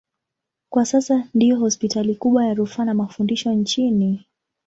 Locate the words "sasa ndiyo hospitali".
0.85-2.15